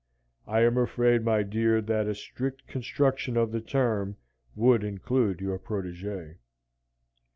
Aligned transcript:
I 0.47 0.61
am 0.61 0.79
afraid, 0.79 1.23
my 1.23 1.43
dear, 1.43 1.79
that 1.79 2.07
a 2.07 2.15
strict 2.15 2.65
construction 2.65 3.37
of 3.37 3.51
the 3.51 3.61
term 3.61 4.15
would 4.55 4.83
include 4.83 5.41
your 5.41 5.59
protegee." 5.59 6.37